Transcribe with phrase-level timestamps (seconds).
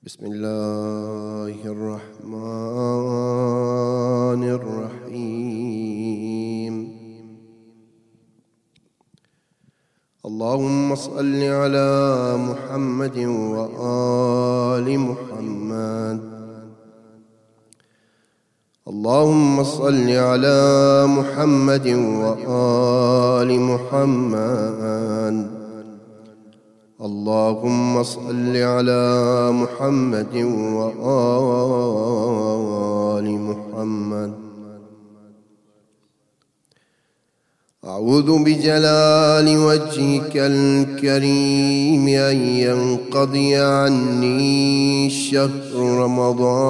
[0.00, 2.32] بسم الله الرحمن
[4.48, 6.74] الرحيم.
[10.24, 11.90] اللهم صل على
[12.48, 16.20] محمد وآل محمد.
[18.88, 20.60] اللهم صل على
[21.08, 21.88] محمد
[22.24, 25.59] وآل محمد.
[27.00, 30.36] اللهم صل على محمد
[30.76, 31.80] وآل
[33.40, 34.32] محمد.
[37.84, 46.60] أعوذ بجلال وجهك الكريم أن ينقضي عني شهر رمضان.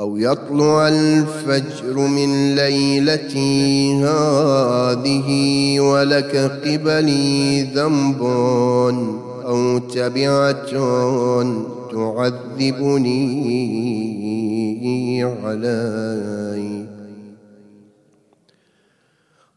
[0.00, 5.30] أو يطلع الفجر من ليلتي هذه
[5.80, 8.22] ولك قبلي ذنب
[9.46, 10.70] أو تبعة
[11.92, 13.24] تعذبني
[15.24, 16.86] علي.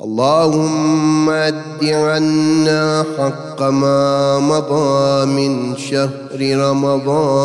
[0.00, 7.40] اللهم أد عنا حق ما مضى من شهر رمضان.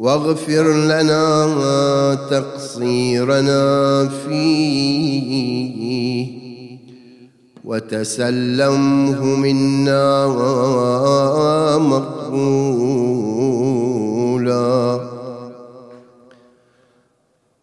[0.00, 1.28] واغفر لنا
[2.30, 5.60] تقصيرنا فيه.
[7.64, 10.26] وتسلمه منا
[11.78, 12.60] مقبولا.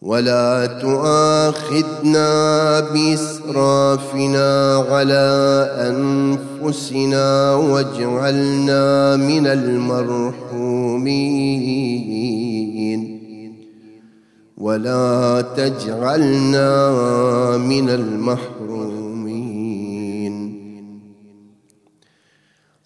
[0.02, 2.30] ولا تؤاخذنا
[2.80, 5.28] بإسرافنا على
[5.80, 10.48] أنفسنا واجعلنا من المرحومين.
[14.58, 16.92] ولا تجعلنا
[17.58, 19.08] من المحرومين.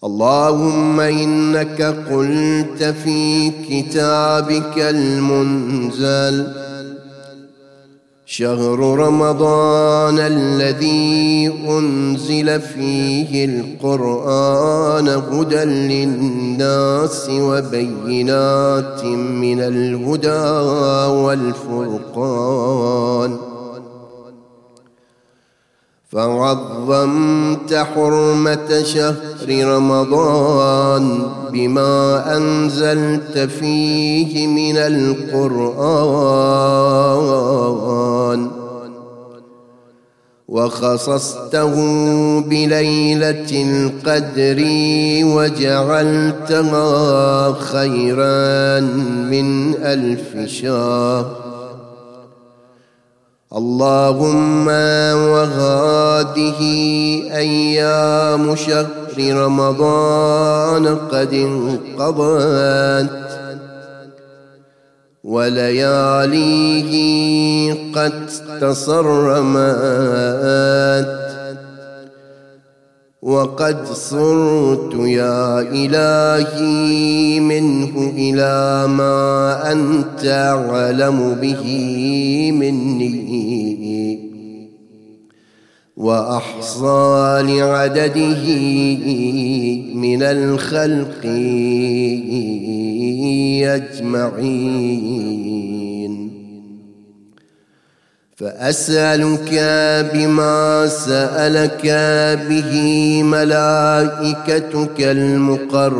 [0.04, 6.61] اللهم إنك قلت في كتابك المنزل
[8.26, 20.42] شهر رمضان الذي أنزل فيه القرآن هدى للناس وبينات من الهدى
[22.22, 23.51] والفرقان
[26.12, 36.02] فعظمت حرمة شهر رمضان بما أنزلت فيه من القرآن.
[40.48, 41.74] وخصصته
[42.40, 44.64] بليلة القدر
[45.36, 46.82] وجعلتها
[47.52, 48.80] خيرا
[49.30, 51.41] من ألف شهر.
[53.56, 54.66] اللهم
[55.28, 56.60] وهذه
[57.36, 63.10] أيام شهر رمضان قد انقضت
[65.24, 66.92] ولياليه
[67.94, 68.26] قد
[68.60, 69.62] تصرمت.
[73.22, 81.62] وقد صرت يا إلهي منه إلى ما أنت أعلم به
[82.52, 84.32] مني.
[85.96, 88.44] وأحصى لعدده
[89.94, 91.26] من الخلق
[93.74, 95.51] أجمعين.
[98.42, 99.50] فأسألك
[100.14, 101.86] بما سألك
[102.48, 102.72] به
[103.22, 105.92] ملائكتك المقربون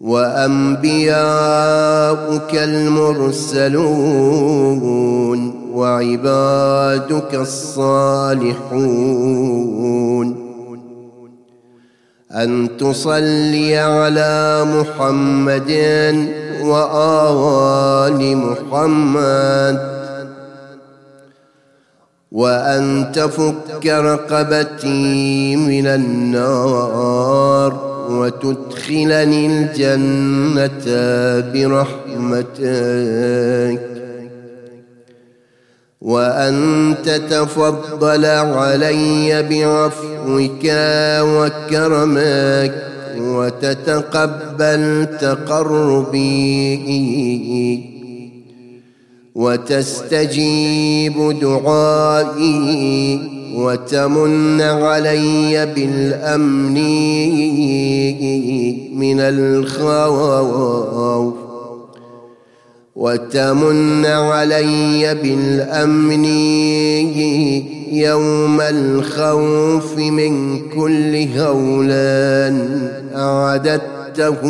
[0.00, 1.24] وأنبياؤك
[2.54, 3.84] المرسلون
[5.74, 8.84] وعبادك الصالحون
[12.34, 15.70] أن تصلي على محمد
[16.62, 19.94] وآل محمد
[22.32, 30.86] وأن تفك رقبتي من النار وتدخلني الجنة
[31.52, 32.64] برحمتك.
[36.04, 40.64] وأن تتفضل علي بعفوك
[41.20, 42.74] وكرمك
[43.18, 46.74] وتتقبل تقربي
[49.34, 53.20] وتستجيب دعائي
[53.54, 56.74] وتمن علي بالأمن
[58.98, 61.43] من الخوف.
[62.96, 66.24] وتمن علي بالأمن
[67.92, 74.40] يوم الخوف من كل هولان أعددته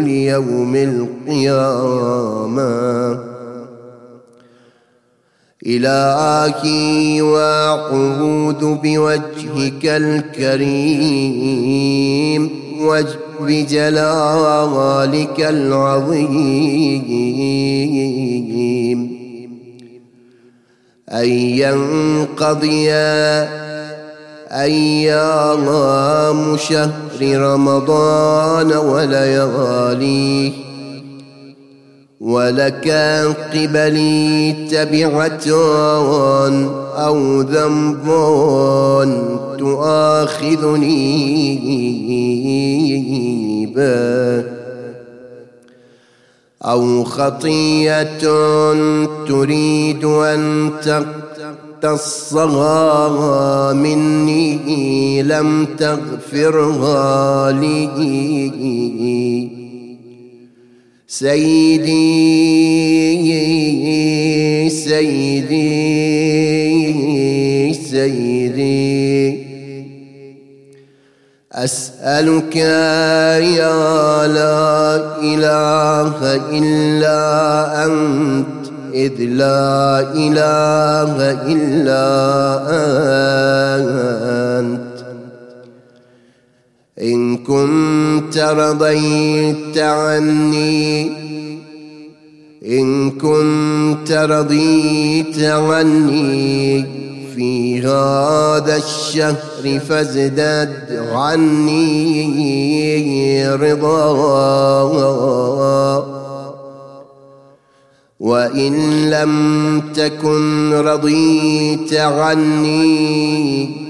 [0.00, 2.14] ليوم القيامة.
[5.66, 11.34] إلهي وأعوذ بوجهك الكريم
[13.40, 17.04] بجلالك العظيم.
[21.08, 22.92] أن ينقضي
[24.50, 25.66] أيام
[26.56, 30.52] شهر رمضان ولياليه
[32.24, 32.88] ولك
[33.54, 35.48] قبلي تبعة
[36.96, 38.04] أو ذنب
[39.58, 40.96] تؤاخذني
[43.66, 44.44] به.
[46.64, 48.18] أو خطية
[49.28, 50.70] تريد أن
[51.82, 59.63] تقتصها مني لم تغفرها لي.
[61.18, 61.90] سيدي
[64.70, 65.74] سيدي
[67.74, 69.44] سيدي.
[71.52, 76.18] أسألك يا لا إله
[76.58, 77.22] إلا
[77.86, 78.64] أنت
[78.94, 81.14] إذ لا إله
[81.54, 82.06] إلا
[83.76, 84.53] أنت.
[87.02, 91.10] إن كنت رضيت عني
[92.66, 96.84] إن كنت رضيت عني
[97.36, 102.34] في هذا الشهر فازدد عني
[103.48, 104.84] رضا.
[108.20, 113.83] وإن لم تكن رضيت عني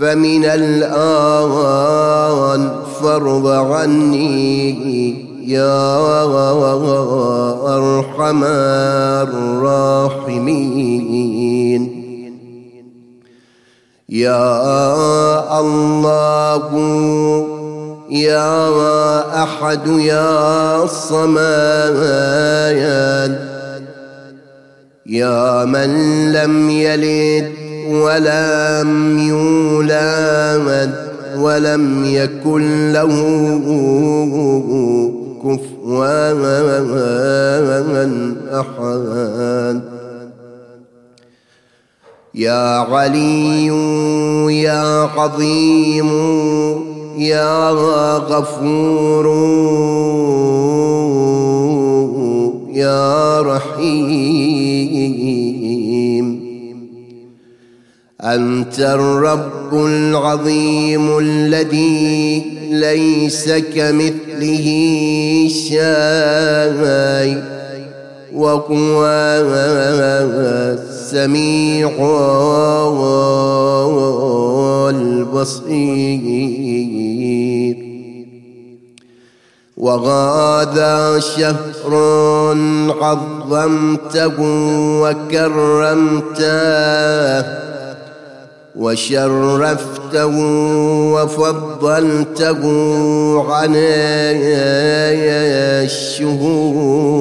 [0.00, 1.90] فمن الآن
[3.00, 6.22] فرض عني يا
[7.76, 8.44] أرحم
[9.24, 10.40] الراحمين.
[14.08, 16.70] يا الله
[18.10, 22.00] يا أحد يا صمد
[25.06, 27.59] يا من لم يلد
[27.90, 30.94] ولم يولد
[31.38, 33.14] ولم يكن له
[35.44, 36.32] كفوا
[38.60, 39.80] أحد.
[42.34, 43.66] يا علي
[44.62, 44.82] يا
[45.16, 46.10] عظيم
[47.18, 47.70] يا
[48.18, 49.26] غفور
[52.72, 54.19] يا رحيم.
[58.34, 64.66] أنت الرب العظيم الذي ليس كمثله
[65.68, 67.42] شيء
[68.34, 69.06] وهو
[70.78, 71.90] السميع
[74.90, 76.30] البصير.
[79.76, 81.92] وغاذا شهر
[83.00, 84.36] عظمته
[85.02, 86.40] وكرمته
[88.80, 90.36] وشرفته
[91.14, 92.62] وفضلته
[93.52, 93.72] عن
[95.84, 97.20] الشهور.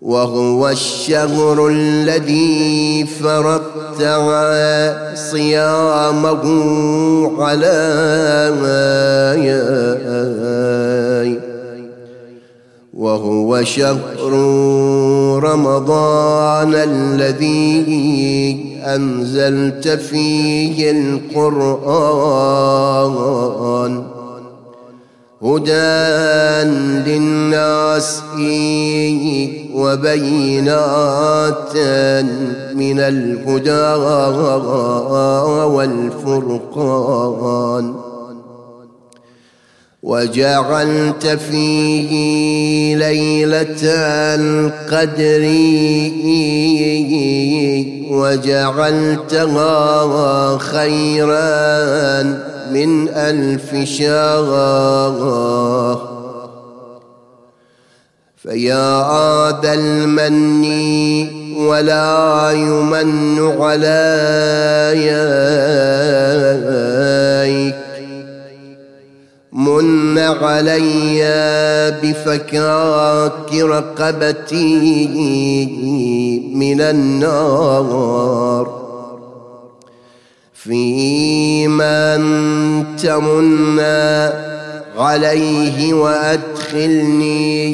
[0.00, 4.02] وهو الشهر الذي فرضت
[5.14, 6.44] صيامه
[7.42, 7.80] على
[13.00, 14.28] وهو شهر
[15.42, 17.86] رمضان الذي
[18.84, 21.80] أنزلت فيه القرآن.
[25.42, 26.70] هدى
[27.10, 28.22] للناس
[29.74, 31.76] وبينات
[32.76, 33.94] من الهدى
[35.74, 37.94] والفرقان.
[40.02, 42.10] وجعلت فيه
[42.96, 43.82] ليلة
[44.34, 45.44] القدر.
[48.10, 49.68] وجعلتها
[50.58, 52.22] خيرا
[52.72, 55.20] من ألف شهر.
[58.36, 60.64] فيا ذا المن
[61.56, 63.80] ولا يمن عليك.
[69.60, 71.20] من علي
[72.02, 74.86] بفكاك رقبتي
[76.54, 78.80] من النار
[80.54, 82.20] في من
[82.96, 83.80] تمن
[84.96, 87.70] عليه وادخلني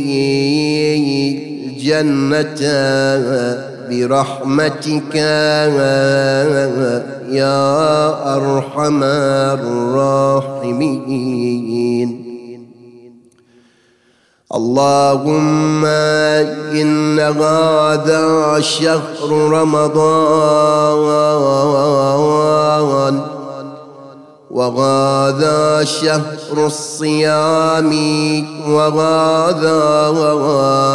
[1.66, 2.62] الجنه
[3.90, 5.16] برحمتك
[7.28, 9.02] يا أرحم
[9.56, 10.66] الراحمين.
[14.54, 20.06] اللهم إن هذا شهر رمضان
[24.50, 27.92] وغاذا شهر الصيام
[28.68, 29.82] وغاذا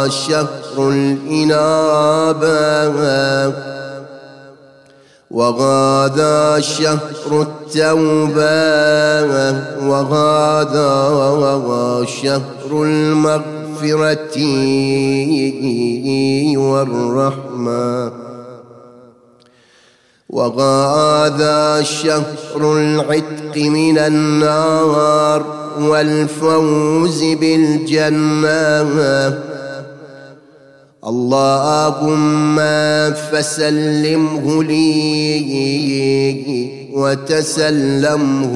[0.08, 2.48] شهر الإنابة
[5.32, 8.42] وغاذا شهر التوبة
[9.88, 10.92] وغاذا
[12.22, 14.38] شهر المغفرة
[16.58, 18.12] والرحمة
[20.28, 25.44] وغاذا شهر العتق من النار
[25.80, 28.82] والفوز بالجنة
[31.02, 32.56] اللهم
[33.12, 34.92] فسلمه لي
[36.94, 38.54] وتسلمه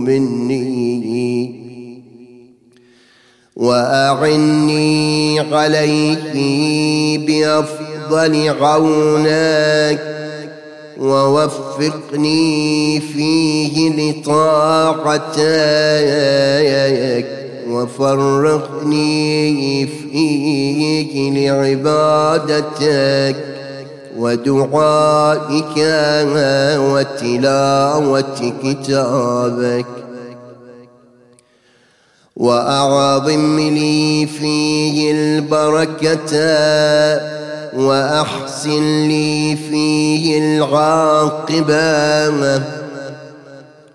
[0.00, 1.62] مني
[3.56, 10.00] وأعني عليه بأفضل عونك
[11.00, 15.42] ووفقني فيه لطاعتك
[17.72, 19.16] وفرقني
[19.86, 23.36] فيه لعبادتك
[24.16, 25.76] ودعائك
[26.78, 29.86] وتلاوة كتابك.
[32.36, 36.36] وأعظم لي فيه البركة
[37.76, 41.92] وأحسن لي فيه العاقبة.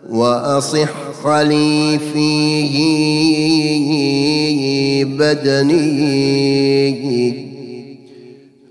[0.09, 2.77] وأصح لي فيه
[5.05, 6.57] بدني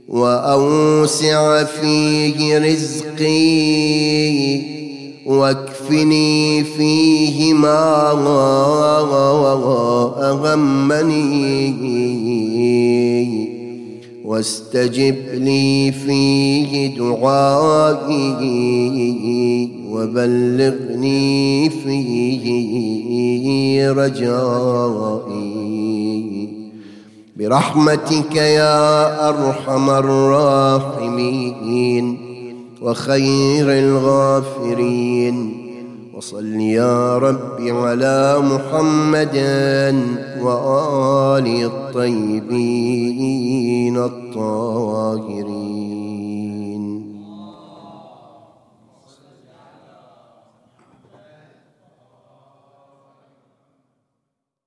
[0.09, 3.97] وأوسع فيه رزقي
[5.26, 8.12] واكفني فيه ما
[10.31, 11.76] أغمني
[14.25, 18.26] واستجب لي فيه دعائي.
[19.97, 22.47] وبلغني فيه
[23.93, 25.57] رجائي.
[27.37, 31.47] برحمتك يا أرحم الراحمين
[32.83, 35.37] وخير الغافرين.
[36.17, 39.37] وصل يا رب على محمد
[40.43, 42.76] وآل الطيبين
[43.97, 45.65] الطاهرين.